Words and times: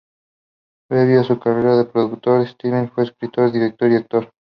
Previo 0.89 1.21
a 1.21 1.23
su 1.23 1.37
carrera 1.37 1.77
de 1.77 1.85
productor, 1.85 2.47
Stevens 2.47 2.89
fue 2.91 3.03
escritor, 3.03 3.51
director, 3.51 3.91
y 3.91 3.95
actor. 3.97 4.31